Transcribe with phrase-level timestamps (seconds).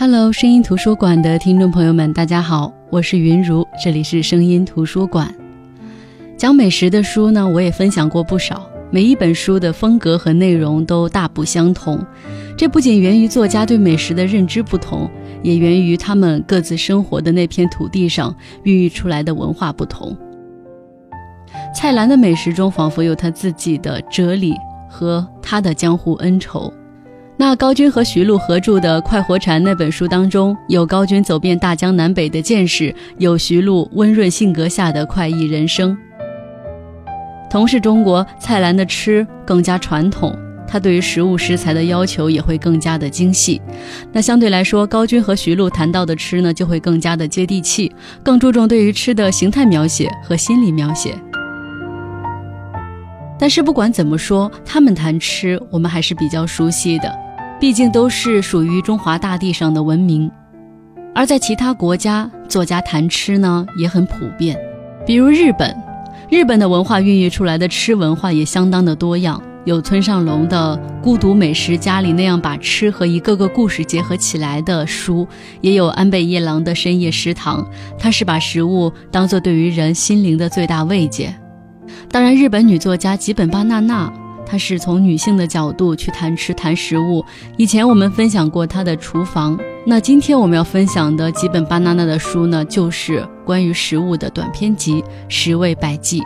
[0.00, 5.34] Hello，声音图书馆的听众朋友们，大家好，我是云如，这里是声音图书馆。
[6.36, 11.98] 讲美食的书呢，我也分享过不少，每一本书的风格和内容都大不相同。
[12.56, 15.10] 这不仅源于作家对美食的认知不同，
[15.42, 20.16] 也源于他们各自生活的那片土地上孕育出来的文化不同。
[21.74, 24.54] 蔡澜的美食中，仿佛有他自己的哲理
[24.88, 26.72] 和他的江湖恩仇。
[27.40, 35.96] 那高军和徐璐合著的《快活禅》那本书当中，有高军走遍大江南北的见识，有徐璐温润性格下的快意人生。
[37.48, 43.62] 同是中国，蔡澜的吃更加传统，他对于食物食材的要求也会更加的精细。
[44.12, 51.14] 那相对来说，高军和徐璐谈到的吃呢，就会更加的接地气，更注重对于吃的形态描写和心理描写。
[53.38, 57.27] 但是不管怎么说，他们谈吃，我们还是比较熟悉的。
[57.60, 60.30] 毕竟都是属于中华大地上的文明，
[61.12, 64.56] 而在其他国家，作家谈吃呢也很普遍。
[65.04, 65.76] 比如日本，
[66.30, 75.26] 日本的文化孕育出来的吃文化也相当的多样，有村上龙的《孤独美食家》里那样把吃和一个个故事结合起来的书，
[75.60, 77.64] 也有安倍夜郎的《深夜食堂》，
[77.98, 81.34] 他是把食物当做对于人心灵的最大慰藉。
[82.08, 84.12] 当然，日本女作家吉本巴娜娜。
[84.48, 87.22] 他是从女性的角度去谈吃谈食物。
[87.58, 96.20] 以前我们分享过他的厨房，那今天我们要分享的几本巴娜娜的书呢，就是关于食物的短篇集《十味百记》。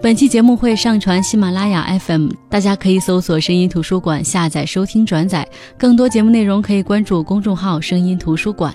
[0.00, 5.46] 本期节目会上传喜马拉雅 FM，大家可以搜索“声音图书馆”下载收听转载。
[5.76, 8.72] 更多节目内容可以关注公众号“声音图书馆”。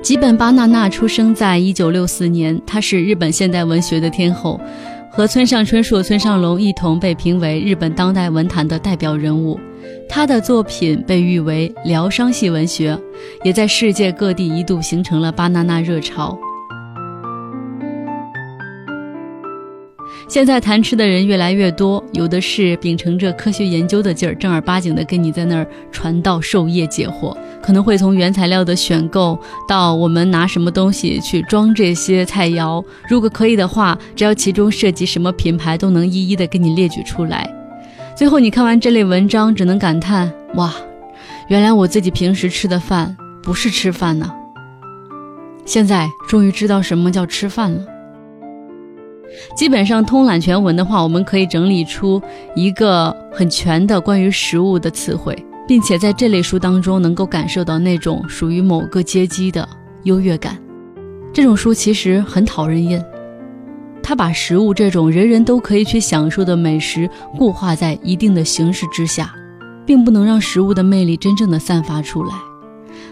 [0.00, 4.58] 吉本巴娜娜出生在一九六四年，她是日本现代文学的天后。
[5.18, 9.58] 和村上春树、村上隆一同被评为日本当代文坛的代表人物，
[10.08, 12.96] 他的作品被誉为疗伤系文学，
[13.42, 16.38] 也在世界各地一度形成了巴娜娜热潮。
[20.28, 27.34] 现在谈吃的人越来越多，有的是秉承着科学研究的劲儿，正儿八经的跟你在那儿传道授业解惑。
[27.62, 37.50] 可能会从原材料的选购到我们拿什么东西去装这些菜肴，如果可以的话，只要其中涉及什么品牌，都能一一的给你列举出来。
[38.14, 40.74] 最后你看完这类文章，只能感叹：哇，
[41.48, 44.30] 原来我自己平时吃的饭不是吃饭呢。
[45.64, 47.80] 现在终于知道什么叫吃饭了。
[49.56, 52.20] 基本上通览全文的话，我们可以整理出
[52.54, 59.68] 一个很全的关于食物的词汇，并且在这类书当中能够感受到那种属于某个阶级的
[60.04, 60.58] 优越感。
[61.32, 63.04] 这种书其实很讨人厌，
[64.02, 69.32] 它把食物这种人人都可以去享受的美食固化在一定的形式之下，
[69.84, 72.34] 并不能让食物的魅力真正的散发出来。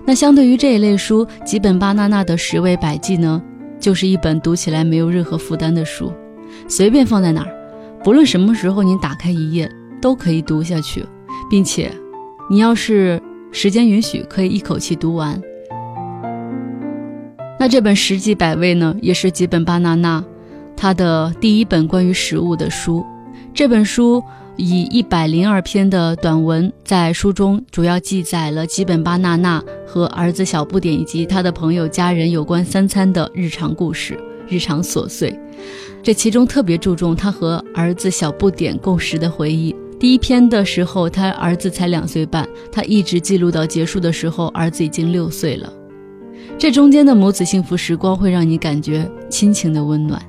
[0.05, 3.43] 那相对于这一类书，吉本巴娜娜的十味百记呢？
[3.86, 6.12] 就是一本读起来没有任何负担的书，
[6.66, 7.54] 随便放在哪儿，
[8.02, 9.70] 不论什么时候你打开一页
[10.02, 11.06] 都可以读下去，
[11.48, 11.88] 并且
[12.50, 15.41] 你要是时间允许，可以一口气读完。
[17.60, 20.25] 那这本《十记百味》呢，也是吉本巴娜娜
[20.76, 23.06] 他的第一本关于食物的书。
[23.54, 24.20] 这本书。
[24.58, 29.62] 以一百零二篇的短文，在书中主要记载了吉本巴纳纳
[29.96, 34.14] 和儿子小不点以及他的朋友家人有关三餐的日常故事、
[34.46, 35.34] 日常琐碎。
[36.02, 39.74] 这其中特别注重他和儿子小不点共识的回忆。
[39.98, 45.72] 第一篇的时候，他儿子才两岁半，他一直记录到结束的时候，儿子已经六岁了。
[46.58, 50.20] 这中间的母子幸福时光，会让你感觉亲情的温暖。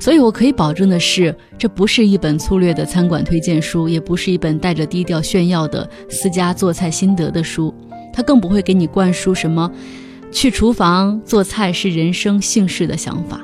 [0.00, 7.72] 所以，我可以保证的是，这不是一本粗略的餐馆推荐书，也不是一本带着低调炫耀的私家做菜心得的书。
[8.16, 9.70] 他更不会给你灌输什么
[10.32, 13.42] “去厨房做菜是人生幸事”的想法。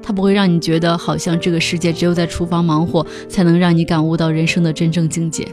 [0.00, 5.44] 他不会让你觉得好像这个世界只有在厨房忙活，才能让你感悟到人生的真正境界。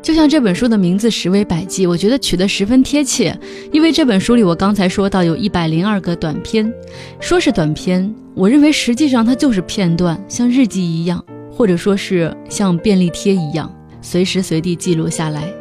[0.00, 3.38] 就像这本书的名字《十为百记》，我觉得取得十分贴切，
[3.70, 6.72] 因为这本书里我刚才说到有一百零二个短篇，
[7.20, 15.52] 说是短篇，我认为实际上它就是片段，像日记一样，或者说是像便利贴一样，随时随地记录下来。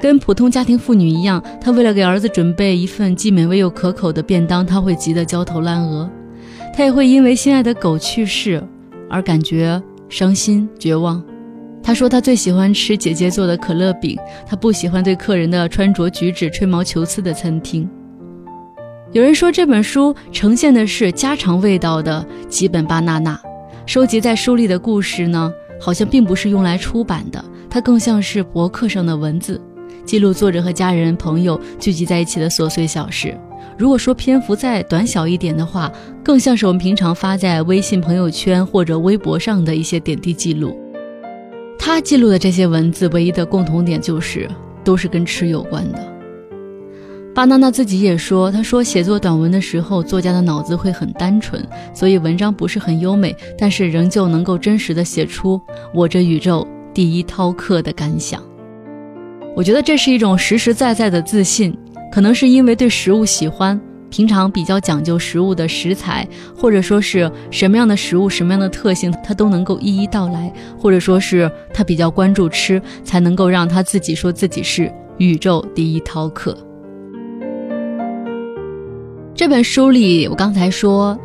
[0.00, 6.08] 跟普通家庭妇女一样，她为了给儿子准备一份既美味又可口的便当，她会急得焦头烂额，
[6.74, 8.62] 她也会因为心爱的狗去世
[9.08, 11.22] 而感觉伤心绝望。
[11.82, 17.86] 他说他最喜欢吃姐姐做的可乐饼，他不喜欢对客人的穿着举止吹毛求疵的餐厅。
[19.12, 23.38] 有人说这本书呈现的是家常味道的吉本巴娜娜，
[23.84, 29.60] 收集在书里的故事呢，好像并不是用来出版的，它更像是博客上的文字，
[30.04, 33.36] 记录作者和家人朋友聚集在一起的琐碎小事。
[33.76, 35.90] 如果说篇幅再短小一点的话，
[36.22, 40.78] 更像是我们平常发在微信朋友圈或者微博上的一些点滴记录。
[41.78, 44.48] 他记录的这些文字，唯一的共同点就是
[44.84, 45.98] 都是跟吃有关的。
[47.34, 55.60] 巴娜娜自己也说，他说写作短文的时候，作家的脑子会很单纯，所以文章不是很优美，但是仍旧能够真实的写出
[55.92, 56.64] 我这宇宙
[56.94, 58.40] 第一饕客的感想。
[59.56, 61.76] 我觉得这是一种实实在在的自信，
[62.10, 63.80] 可能是因为对食物喜欢。
[64.10, 76.56] 平常比较讲究食物的食材，或者说是什么样的食物、什么样的特性，他都能够一一道来，或者说是他比较关注吃，才能够让他自己说自己是宇宙第一饕客。
[79.34, 81.18] 这本书里，我刚才说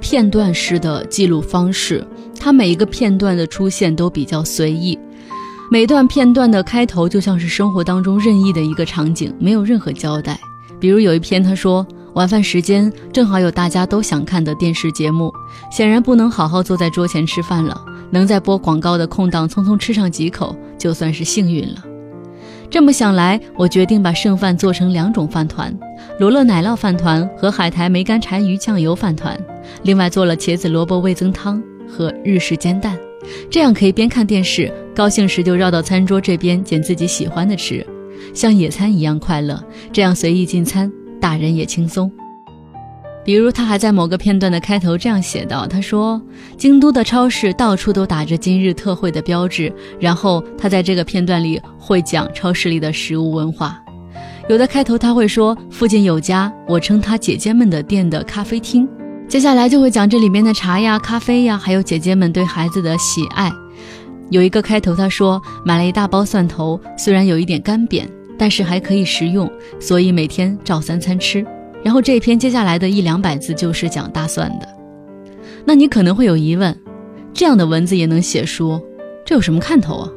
[0.00, 2.02] 片段式的记录方式，
[2.40, 4.98] 它每一个片段的出现都比较随意，
[5.70, 10.38] 每段片段的开头就像是生活当中任意的一个场景，没有任何交代。
[10.78, 11.86] 比如有一篇，他说。
[12.14, 15.30] 晚饭时间正好有大家都想看的电视节目，
[15.70, 17.78] 显然不能好好坐在桌前吃饭了。
[18.10, 21.84] 能在播广告的空档匆匆吃上几口，就算是幸运了。
[22.70, 25.78] 这么想来，我决定把剩饭做成两种饭团：
[26.18, 29.38] 罗勒奶酪饭团和海苔梅干柴鱼酱油饭团。
[29.82, 32.96] 另外做了茄子萝卜味增汤和日式煎蛋，
[33.50, 37.86] 这样可以边看电视，高兴时就绕到餐桌这边捡自己喜欢的吃，
[38.34, 39.62] 像野餐一样快乐。
[39.92, 40.90] 这样随意进餐。
[41.18, 42.12] 大人也轻松，
[43.24, 46.20] 比如他还在某个片段的开头这样写道：“他说，
[46.58, 53.82] 京都的超市到处都打着今日特惠的标志。”然后他在这个片段里会讲超市里的食物文化。
[54.46, 58.86] 有的开头他会说：“附近有家我称他姐姐们的店的咖啡厅。”
[59.28, 63.52] 接下来就会讲这里面的茶呀、咖啡呀，还有姐姐们对孩子的喜爱。
[64.30, 68.04] 有一个开头他说：“买了一大包蒜头，虽然有一点干瘪。”
[68.38, 69.50] 但是还可以食用，
[69.80, 71.42] 所以每天照三餐吃。
[71.82, 74.68] 然后这篇接下来的一两百字就是讲大蒜的。
[75.64, 76.78] 那你可能会有疑问，
[77.32, 78.78] 这样的文字也能写书，
[79.24, 80.10] 这有什么看头啊？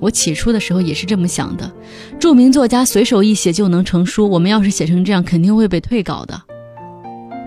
[0.00, 1.70] 我起初的时候也是这么想的。
[2.18, 6.40] 著名作家随手一写就能成书，我们要是写成这样，肯定会被退稿的。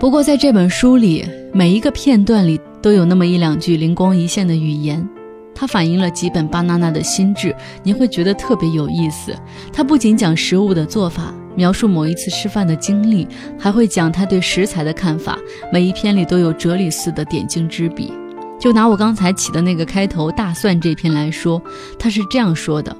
[0.00, 5.06] 不过在这本书里，每一个片段里都有那么一两句灵光一现的语言。
[5.52, 7.52] 它反映了吉本巴娜娜的心智，
[7.82, 9.34] 你会觉得特别有意思。
[9.72, 13.26] 它不仅讲食物的做法，描述某一次吃饭的经历，
[13.58, 15.36] 还会讲他对食材的看法。
[15.72, 18.12] 每一篇里都有哲理似的点睛之笔。
[18.60, 21.60] 就拿我刚才起的那个开头“大蒜”这篇来说，
[21.98, 22.96] 他是这样说的：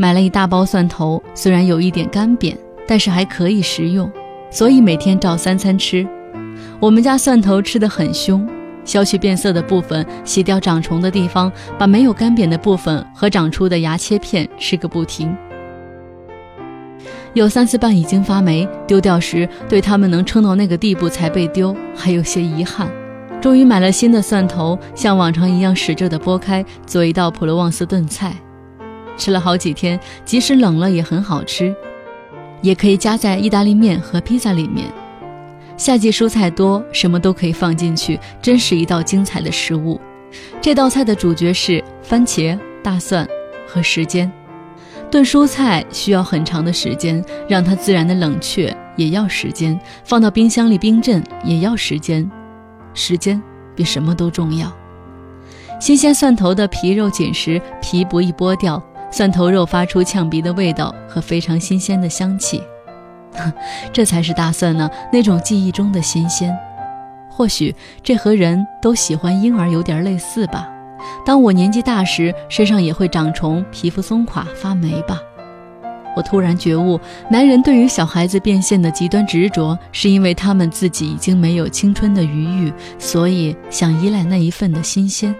[0.00, 2.56] 买了一大包蒜头，虽然有一点干扁，
[2.88, 4.10] 但是还可以食用。
[4.50, 6.08] 所以每天照三餐吃，
[6.80, 8.48] 我们家蒜头吃得很凶，
[8.82, 15.36] 削去变色的部分，洗掉长虫的地方，把没有干扁的部分和长出的芽切片吃个不停。
[17.34, 22.90] 有三次半已经发霉，丢掉时对它们能撑到那个地步才被丢，还有些遗憾。
[23.38, 28.34] 终于买了新的蒜头，像往常一样使劲地剥开，做一道普罗旺斯炖菜，
[29.16, 31.74] 吃了好几天，即使冷了也很好吃。
[32.62, 34.86] 也可以加在意大利面和披萨里面。
[35.78, 39.98] 夏季蔬菜多，什么都可以放进去，真是一道精彩的食物。
[40.60, 43.26] 这道菜的主角是番茄、大蒜
[43.66, 44.30] 和时间。
[45.10, 52.30] 炖蔬菜需要很长的时间，让它自然的冷却也要时间，放到冰箱里冰镇也要时间。
[52.92, 53.42] 时间
[53.74, 54.70] 比什么都重要。
[55.80, 58.80] 新鲜蒜头的皮肉紧实，皮不易剥掉。
[59.10, 62.62] 蒜头肉发出呛鼻的味道和非常新鲜的香气，
[63.92, 66.56] 这才是大蒜呢，那种记忆中的新鲜。
[67.30, 70.68] 或许这和人都喜欢婴儿有点类似吧。
[71.24, 75.18] 当我年纪大时，身上也会长虫，皮肤松垮发霉吧。
[76.16, 77.00] 我突然觉悟，
[77.30, 85.34] 男人对于小孩子变现的极端执着，是因为他们自己已经没有青春的余裕，所以想依赖那一份的新鲜。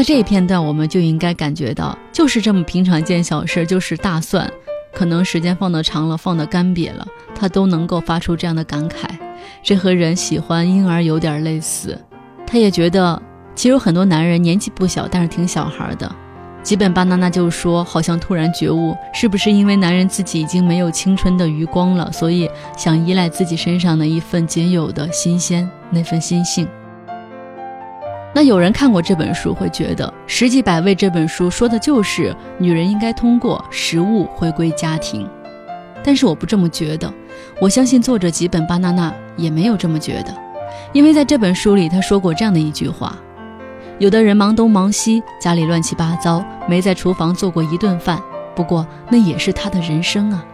[0.00, 4.50] 那这一片段，我们就应该感觉到，就是这么平常一件小事，就是大蒜，
[4.94, 9.04] 可能时间放得长了，放得干瘪了，它都能够发出这样的感慨。
[9.62, 12.00] 这和人喜欢婴儿有点类似。
[12.46, 13.20] 他也觉得，
[13.54, 16.10] 其实有很多男人年纪不小，但是挺小孩的。
[16.62, 26.66] 基本巴娜娜就说，好像突然觉悟，是不是因为男人自己已经没有青春的余光了，所以想依赖自己身上的一份仅有的新鲜，那份心性。
[28.32, 35.28] 那有人看过这本书，会觉得《十几百味》这本书说的就是女人应该通过食物回归家庭。
[36.02, 37.12] 但是我不这么觉得，
[37.60, 40.32] 我相信作者吉本巴娜娜也没有这么觉得，
[40.92, 43.16] 因为在这本书里，他说过这样的一句话：
[43.98, 48.18] 有的人忙东忙西，家里乱七八糟，没在厨房做过一顿饭，
[48.54, 50.44] 不过那也是他的人生啊。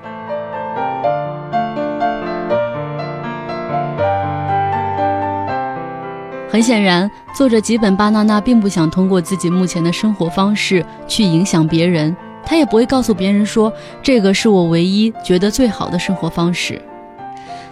[6.56, 13.70] 很显然，作者吉本巴娜娜并不想通过自己目前的生活方式去影响别人，他也不会告诉别人说
[14.02, 16.80] 这个是我唯一觉得最好的生活方式。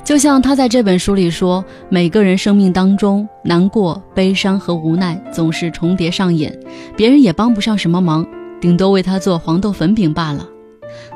[0.04, 6.54] 就像他在这本书里说，每个人生命当中难过、悲伤和无奈总是重叠上演，
[6.94, 8.26] 别人也帮不上什么忙，
[8.60, 10.46] 顶多为他做黄豆粉饼罢了。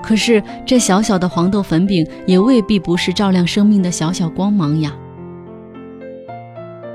[0.02, 4.90] 可是这小小的黄豆粉饼也未必不是照亮生命的小小光芒呀。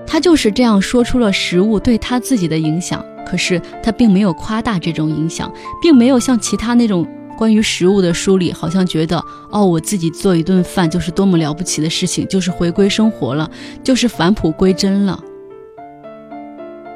[0.06, 7.08] 他就是这样说出了食物对他自己的影响，可是他并没有夸大这种影响，并没有像其他那种
[7.38, 13.50] 关于食物的书里，好像觉得哦，我自己做一顿饭就是多么了不起的事情，就是回归生活了，
[13.84, 15.20] 就是返璞归真了。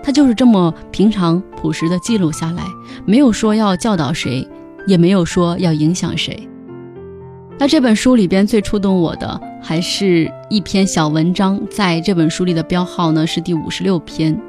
[0.04, 2.64] 他就是这么平常朴实的记录下来，
[3.06, 4.48] 没有说要教导谁，
[4.86, 6.48] 也没有说要影响谁。
[7.60, 9.42] 那这本书里边最触动我的。
[9.60, 14.40] 还是一篇小文章，在这本书里的标号呢是第五十六篇。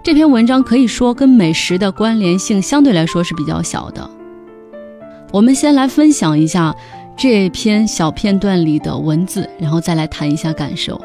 [0.00, 4.08] 这篇文章可以说跟美食的关联性相对来说是比较小的。
[5.32, 6.72] 我们先来分享一下
[7.16, 11.00] 这篇小片段里的文字，然后再来谈一下感受。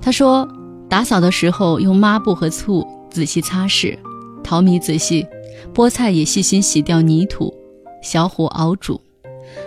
[0.00, 0.46] 他说，
[0.88, 3.98] 打扫的时候用抹布和醋仔细擦拭，
[4.42, 5.26] 淘米仔细。
[5.72, 7.54] 菠菜也细心洗掉泥土，
[8.02, 9.00] 小火熬煮，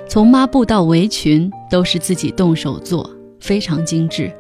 [0.08, 4.32] 从抹布到围裙都是自己动手做，非常精致。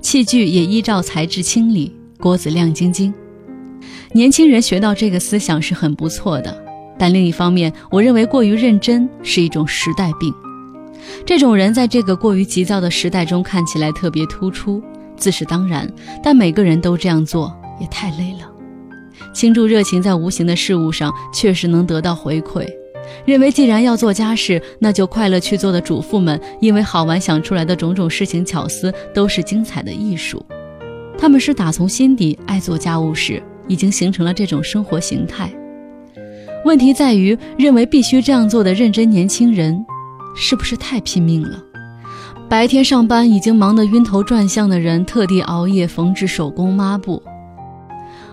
[0.00, 3.12] 器具也依照材质清理，锅子亮晶晶。
[4.12, 6.56] 年轻人学到这个思想是很不错的，
[6.98, 10.32] 但另一方面，我认为过于认真是一种时代病。
[11.26, 14.80] 这种人在这个过于急躁的时代中看起来特别突出，
[15.16, 15.92] 自是当然。
[16.22, 18.50] 但每个人都这样做也太累了。
[19.36, 22.66] 倾注热情在无形的事物上，确实能得到回馈。
[23.26, 30.42] 认为既然要做家事，那就快乐去做的主妇们，因为好玩想出来的种种事情巧思，都是精彩的艺术。
[31.18, 35.52] 他们是打从心底爱做家务事，已经形成了这种生活形态。
[36.64, 39.84] 问题在于，认为必须这样做的认真年轻人，
[40.34, 41.62] 是不是太拼命了？
[42.48, 47.22] 白天上班已经忙得晕头转向的人，特地熬夜缝制手工抹布。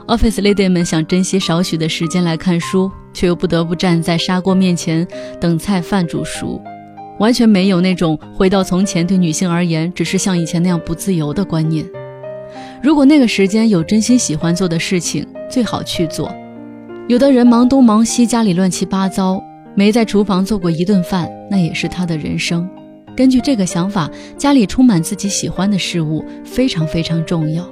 [0.07, 5.07] Office lady 们想珍惜少许的时间来看书，却又不得不站在砂锅面前
[5.39, 6.61] 等菜饭煮熟，
[7.19, 11.85] 完全没有那种回到从前对女性而言只是像以前那样不自由的观念。
[12.81, 16.29] 如果那个时间有真心喜欢做的事情，最好去做。
[17.07, 19.41] 有的人忙东忙西，家里乱七八糟，
[19.73, 22.69] 没在厨房做过一顿饭，那也是他的人生。
[23.15, 27.65] 根据这个想法，家里充满自己喜欢的事物，非常非常重要。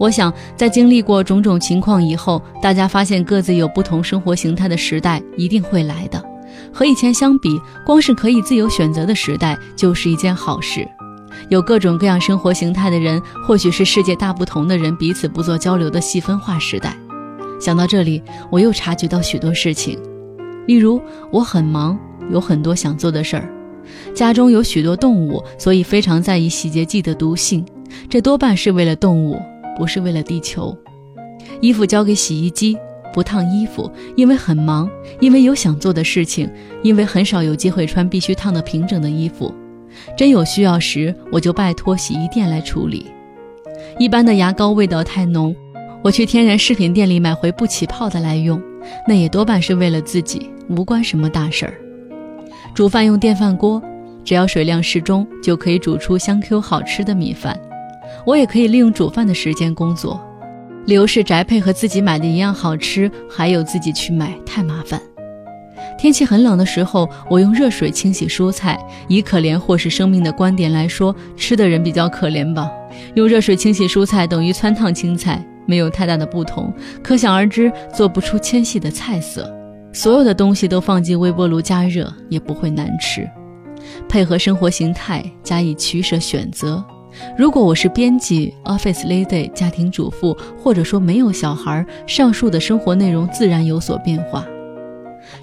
[0.00, 6.24] 我想，在经历过种种情况以后，大家发现各自有不同生活形态的时代一定会来的。
[6.72, 10.88] 和以前相比，光是可以自由选择的时代就是一件好事。
[11.50, 16.96] 有各种各样生活形态的人，或许是世界大不同的人彼此不做交流的细分化时代。
[17.60, 19.98] 想到这里，我又察觉到许多事情，
[20.66, 20.98] 例如
[21.30, 21.98] 我很忙，
[22.30, 23.46] 有很多想做的事儿。
[24.14, 27.62] 家中有许多动物，所以非常在意洗洁剂的毒性，
[28.08, 29.38] 这多半是为了动物。
[29.80, 30.76] 不是为了地球，
[31.62, 32.76] 衣服交给洗衣机，
[33.14, 36.50] 不烫衣服，因为很忙，因为有想做的事情，
[36.82, 39.54] 因为很少有机会穿必须烫的平整的衣服。
[40.14, 43.06] 真有需要时，我就拜托洗衣店来处理。
[43.98, 45.56] 一般的牙膏味道太浓，
[46.02, 48.60] 我去天然饰品店里买回不起泡的来用，
[49.08, 51.72] 那也多半是为了自己，无关什么大事儿。
[52.74, 53.82] 煮饭用电饭锅，
[54.26, 57.58] 只要水量适中，就可以煮出香 Q 好吃的米饭。
[58.26, 60.20] 我也可以利用煮饭的时间工作，
[60.86, 65.00] 理由是宅配和自己买的一样好吃，还有自己去买太麻烦。
[65.98, 68.78] 天气很冷的时候，我用热水清洗蔬菜。
[69.08, 72.70] 以可怜或是生命的观点来说，吃的人比较可怜吧。
[73.14, 76.72] 用热水清洗蔬菜等于汆烫青菜，没有太大的不同。
[77.02, 79.50] 可想而知，做不出纤细的菜色。
[79.92, 83.28] 所有的东西都放进微波炉加热，也不会难吃。
[84.08, 86.82] 配合生活形态加以取舍选择。
[87.36, 94.46] 如果我是编辑、office lady、家庭主妇，或者说没有小孩，上述的生活内容自然有所变化。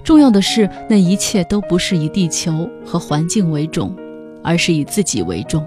[0.03, 3.95] 重要的是，那一切都不是以地球和环境为重，
[4.43, 5.65] 而是以自己为重。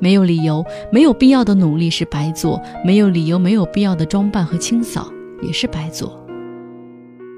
[0.00, 5.08] 没有理由、没有必要的努力是白做；没有理由、没有必要的装扮和清扫
[5.40, 6.18] 也是白做。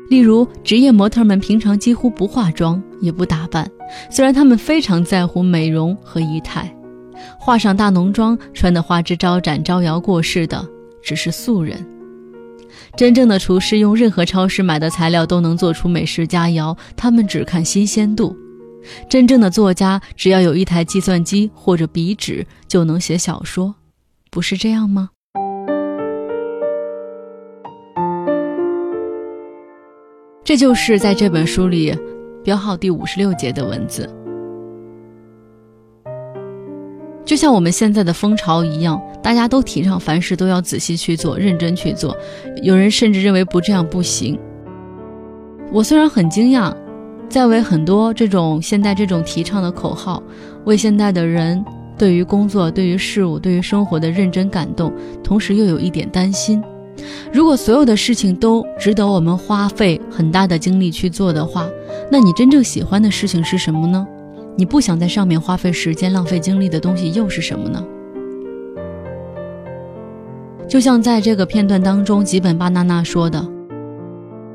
[0.08, 3.70] 例如，职业模特们平常几乎不化妆，也不打扮，
[4.10, 6.74] 虽然他们非常在乎美容和仪态，
[7.38, 10.66] 化上大浓妆，穿得花枝招展、招摇过市的，
[11.02, 11.84] 只是素人。
[12.96, 18.36] 真正的厨师用任何超市买的材料都能做出美食佳肴，他们只看新鲜度。
[19.08, 23.74] 真正的作家只要有一台计算机或者笔纸就能写小说，
[24.30, 25.10] 不是这样吗？
[30.44, 31.96] 这就是在这本书里
[32.44, 34.08] 标号第五十六节的文字。
[37.24, 42.16] 就像我们现在的风潮一样，大家都提倡凡事都要仔细去做，认真去做。
[42.62, 44.38] 有人甚至认为不这样不行。
[45.72, 46.74] 我虽然很惊讶，
[47.28, 50.22] 在为很多这种现代这种提倡的口号，
[50.64, 51.64] 为现代的人
[51.96, 56.62] 对于工作、对于事物、对于生活的认真感动，同时又有一点担心。
[57.32, 61.66] 如果所有的事情都值得我们花费很大的精力去做的话，
[62.12, 64.06] 那你真正喜欢的事情是什么呢？
[64.56, 67.84] 你不想在上面花费时间、浪费精力的东西又是什么呢？
[70.68, 73.44] 就像在这个片段当中，吉本巴娜娜说的：“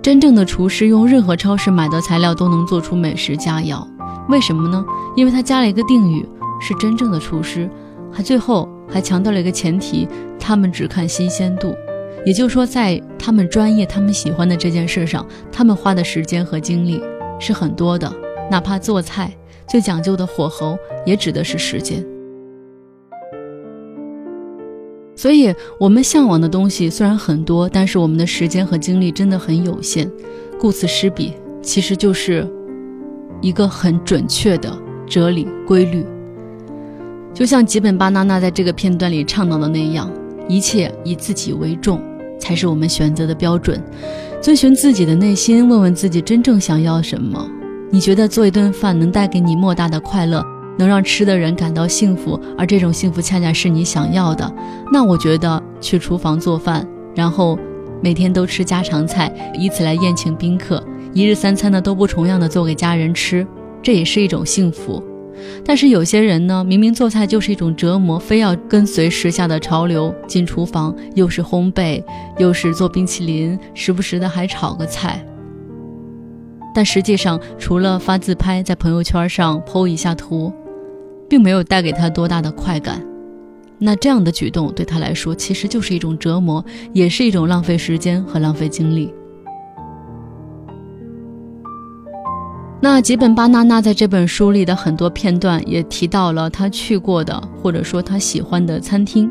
[0.01, 3.85] 真正的厨师用任何超市买的材料都能做出美食佳肴，
[4.29, 4.83] 为什么呢？
[5.15, 6.25] 因为他加了一个定语，
[6.61, 7.69] 是真正的厨师，
[8.11, 10.07] 还最后还强调了一个前提：
[10.39, 11.73] 他们只看新鲜度。
[12.25, 17.01] 也就是说，在他们专业、他们喜欢的这件事上，他们花的时间和精力
[17.39, 18.11] 是很多的，
[18.49, 19.31] 哪怕做菜。”
[19.69, 22.03] 最讲究的火候也指的是时间，
[25.15, 30.09] 所以我们向往的东西虽然很多，但是我们的时间和精力真的很有限。
[30.59, 32.45] 顾此失彼，其实就是
[33.41, 34.75] 一个很准确的
[35.07, 36.05] 哲理规律。
[37.33, 40.11] 就像吉本巴娜娜在这个片段里倡导的那样，
[40.47, 42.01] 一切以自己为重
[42.39, 43.81] 才是我们选择的标准。
[44.41, 47.47] 遵循自己的内心，问问自己真正想要什么。
[47.91, 50.45] 你觉得做一顿饭能带给你莫大的快乐，
[50.77, 54.51] 能让吃的人感到幸福，而这种幸福恰恰是你想要的，
[54.91, 57.57] 那我觉得去厨房做饭，然后
[58.01, 63.45] 每天都吃家常菜，以此来宴请宾客，一日三餐呢都不重样的做给家人吃，
[63.81, 65.03] 这也是一种幸福。
[65.65, 72.03] 但是有些人呢，明明做菜就是一种折磨，非要跟随时下的潮流进厨房，又是烘焙，
[72.37, 75.25] 又是做冰淇淋，时不时的还炒个菜。
[76.73, 80.53] 但实际上，除了发自拍，在朋友圈上 PO 一下图，
[81.27, 83.03] 并没有带给他多大的快感。
[83.77, 89.13] 那这样的举动对他来说，其实就是一种折磨，也是一种浪费时间和浪费精力。
[92.81, 99.29] 那吉本巴娜娜在这本书里的很多片段也提到了他去过的，或者说他喜欢的餐厅。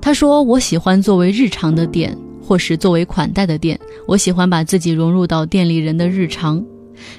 [0.00, 6.64] 他说：“我喜欢作为日常的店。”或是作为款待的店，我喜欢把自己融入到店里人的日常，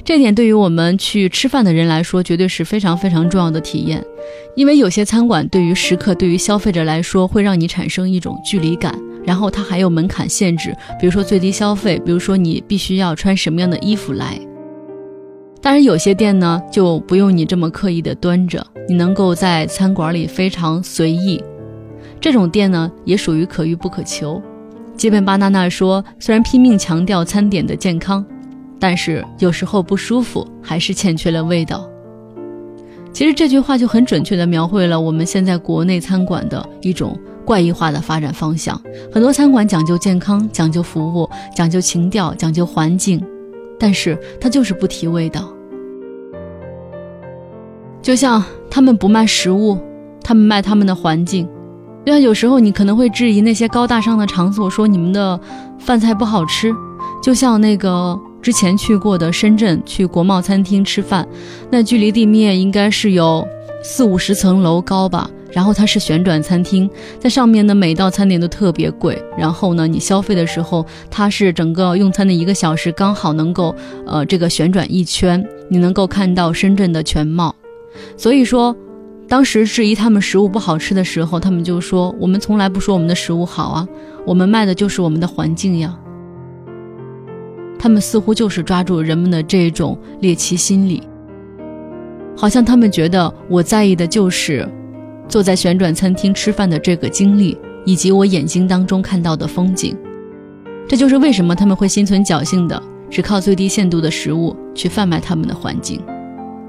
[0.03, 4.03] 这点对于我们去吃饭的人来说，绝对是非常非常重要的体验。
[4.55, 14.39] 因为有些餐馆对于食客、对于消费者来说，会让你产生一种距离感，然后它还有门槛限制，比如说最低消费，比如说你必须要穿什么样的衣服来。
[15.61, 21.43] 当然，有些店呢就不用你这么刻意的端着，你能够在餐馆里非常随意，
[22.21, 24.41] 这种店呢也属于可遇不可求。
[24.95, 28.25] 基本巴娜娜说：“虽然拼命强调餐点的健康，
[28.79, 31.87] 但是有时候不舒服，还是欠缺了味道。”
[33.11, 38.81] 其实这句话就很准确地描绘了我们现在国内餐馆的一种怪异化的发展方向。
[39.11, 43.23] 很多餐馆讲究健康，讲究服务，讲究情调，讲究环境，
[43.79, 45.49] 但是它就是不提味道。
[48.01, 49.77] 就像他们不卖食物，
[50.21, 51.47] 他们卖他们的环境。
[52.05, 55.39] 对啊，有时候你可能会质疑那些高大上的场所，说你们的
[55.79, 56.71] 饭菜不好吃。
[57.21, 61.27] 就像那个之前去过的深圳，去国贸餐厅吃饭，
[61.71, 63.45] 那距离地面应该是有
[63.81, 65.27] 四五十层楼高吧。
[65.51, 66.87] 然后它是旋转餐厅，
[67.17, 69.19] 在上面呢每道餐点都特别贵。
[69.35, 73.73] 然后呢，你消费的时候，它是整个用餐的一个小时刚好能够
[74.05, 77.55] 呃这个旋转一圈，你能够看到深圳的全貌。
[78.15, 78.75] 所以说。
[79.27, 83.87] 当时质疑他们食物不好吃的时候，他们就说：“我们从来不说我们的食物好啊，
[84.25, 85.97] 我们卖的就是我们的环境呀。”
[87.79, 91.01] 他们似乎就是抓住人们的这种猎奇心理，
[92.37, 94.67] 好像他们觉得我在意的就是
[95.27, 99.95] 坐在旋转餐厅吃饭的这个经历，以及我眼睛当中看到的风景。
[100.87, 105.99] 这就是为什么他们会心存侥幸的只靠最低限度的食物去贩卖他们的环境。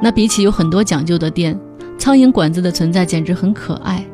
[0.01, 1.59] 那比起有很多讲究的店，
[1.98, 4.04] 苍蝇馆子的存在简直很可爱。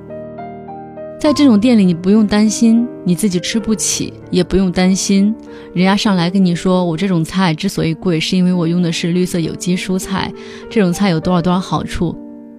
[1.21, 5.33] 在这种店里，你不用担心你自己吃不起，也不用担心
[5.73, 10.33] 人家上来跟你说我这种菜之所以贵，是因为我用的是绿色有机蔬菜，
[10.69, 12.17] 这种菜有多少多少好处。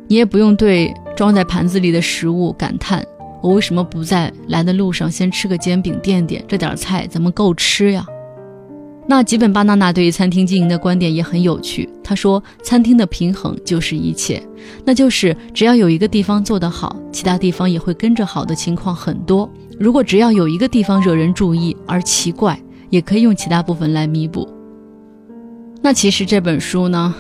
[0.08, 3.06] 你也不用对装在盘子里的食物感叹，
[3.42, 6.42] 我为什么不在来的路上先吃个煎饼垫垫？
[6.48, 8.06] 这点菜怎么够吃呀？
[9.06, 11.88] 那吉本巴纳纳对于餐厅经营的观点也很有趣。
[12.02, 14.42] 他说：“餐厅的平衡就是一切，
[14.86, 19.50] 那就是只要有一个地方做得好，其他地方也会跟着好的情况很多。
[19.78, 22.58] 如果只要有一个地方惹人注意而奇怪，
[22.90, 24.48] 也可以用其他部分来弥补。”
[25.84, 27.14] 那其实这本书呢，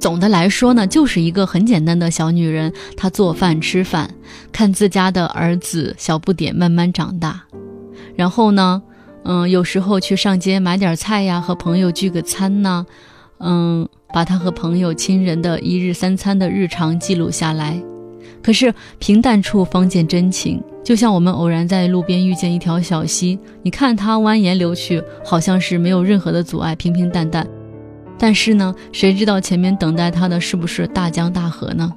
[0.00, 4.10] 总的来说呢，就是一个很简单的小女人，她做饭吃饭，
[4.50, 7.44] 看自家的儿子小不点慢慢长大，
[8.16, 8.82] 然后呢。
[9.24, 12.84] 嗯，有时候去上街买点菜呀，和朋友聚个餐呢，
[13.38, 17.80] 嗯，把他和朋友亲人的一日三餐的日常记录下来。
[18.42, 27.46] 可是平淡处方见真情，就像我们偶然在路边遇见一条小溪，你看它蜿蜒流去，好像是没有任何的阻碍，平平淡淡。
[28.18, 31.92] 但是呢，谁知道前面等待它的是不是大江大河呢？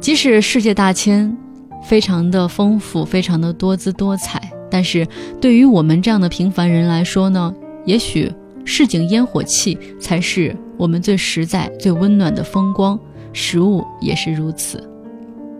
[0.00, 1.36] 即使世界大千，
[1.84, 4.40] 非常的丰富，非常的多姿多彩。
[4.70, 5.06] 但是
[5.40, 7.54] 对于我们这样的平凡人来说呢，
[7.84, 8.30] 也许
[8.64, 12.98] 市井烟火气才是我们最实在、最温暖的风光，
[13.32, 14.82] 食物也是如此。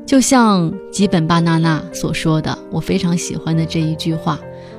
[0.07, 4.39] 就像吉本巴纳纳所说的，我非常喜欢的这一句话，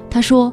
[0.10, 0.52] 他说：“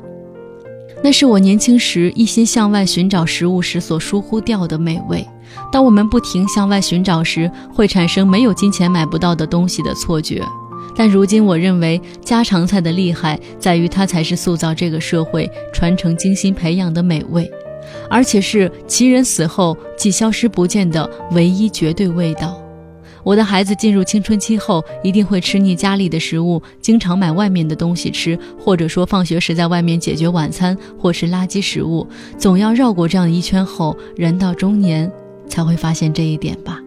[1.02, 5.26] 那是我年轻时一心向外寻找食物时所疏忽掉的美味。
[5.72, 10.42] 当我们不停向外寻找时，会产生没有金钱买不到的东西的错觉。”
[10.96, 17.50] 但如今，我认为家常菜的厉害在于它才是塑造这个社会、传承精心培养的美味，
[18.08, 22.60] 而且是其人死后即消失不见的唯一绝对味道。
[23.22, 32.06] 我的孩子进入青春期后，一定会吃腻家里的食物，经常买外面的东西吃，或者说放学时在外面解决晚餐，或是垃圾食物，
[32.38, 35.10] 总要绕过这样一圈后，人到中年
[35.48, 36.80] 才会发现这一点吧。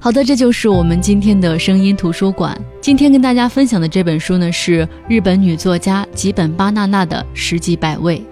[0.00, 2.58] 好的，这就是我们今天的声音图书馆。
[2.80, 8.24] 今天跟大家分享的这本书呢，是日本女作家吉本巴娜娜的《十几百味》。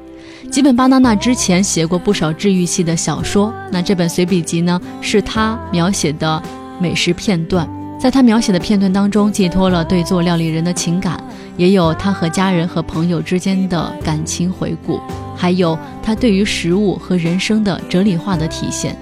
[0.48, 6.42] 吉本巴娜娜之前写过不少治愈系的小说，那这本随笔集呢，是她描写的
[6.80, 7.68] 美食片段。
[8.00, 11.22] 在他描写的片段当中，寄托了对做料理人的情感，
[11.58, 14.98] 也有他和家人和朋友之间的感情回顾，
[15.36, 18.96] 还有他对于食物和人生的哲理化的体现。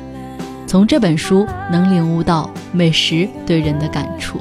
[0.66, 4.40] 从这本书能领悟到美食对人的感触。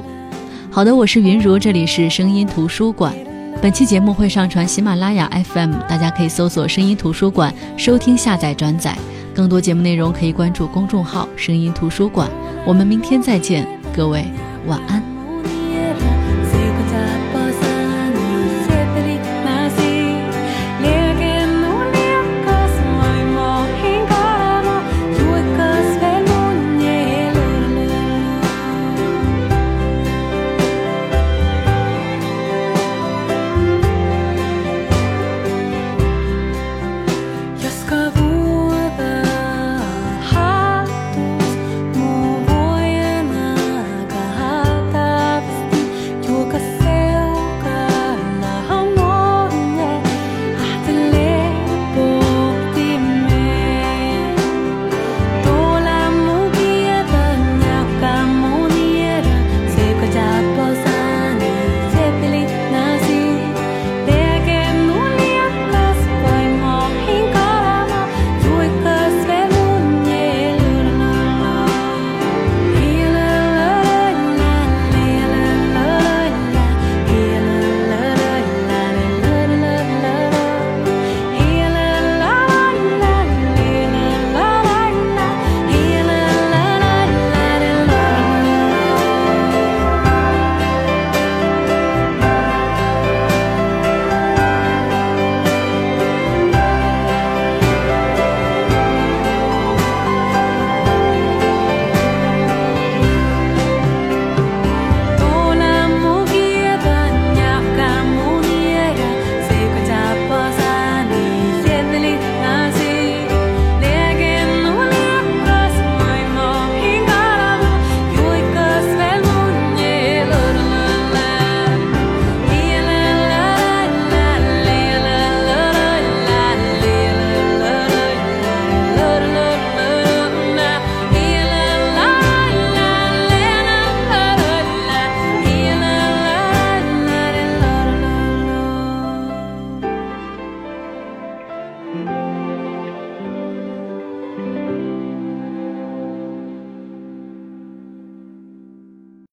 [0.72, 3.14] 好的，我是云如，这里是声音图书馆。
[3.62, 8.98] 本期节目会上传喜马拉雅 FM，大家可以搜索“声音图书馆”收听、下载、转载。
[9.32, 12.28] 更多节目内容可以关注公众号“声音图书馆”。
[12.66, 13.64] 我们明天再见，
[13.96, 14.24] 各位
[14.66, 15.17] 晚安。